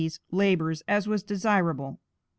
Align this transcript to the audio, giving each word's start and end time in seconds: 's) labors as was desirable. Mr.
's) 0.03 0.19
labors 0.31 0.81
as 0.87 1.07
was 1.07 1.21
desirable. 1.21 1.91
Mr. 1.91 1.97